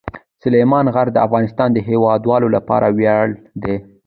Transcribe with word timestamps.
سلیمان 0.43 0.85
غر 0.95 1.07
د 1.13 1.17
افغانستان 1.27 1.69
د 1.73 1.77
هیوادوالو 1.89 2.47
لپاره 2.55 2.87
ویاړ 2.97 3.27
دی. 3.63 3.75